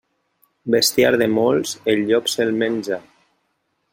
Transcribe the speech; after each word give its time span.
Bestiar 0.75 1.11
de 1.23 1.27
molts, 1.33 1.75
el 1.93 2.03
llop 2.11 2.33
se'l 2.37 2.57
menja. 2.65 3.01